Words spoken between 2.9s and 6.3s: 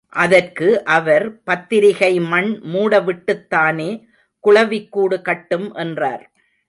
விட்டுத்தானே குளவிக் கூடு கட்டும் என்றார்.